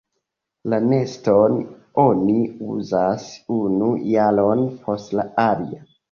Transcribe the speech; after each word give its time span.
La 0.73 0.77
neston 0.91 1.57
oni 2.03 2.37
uzas 2.75 3.25
unu 3.57 3.89
jaron 4.13 4.63
post 4.87 5.13
la 5.21 5.27
alia. 5.45 5.83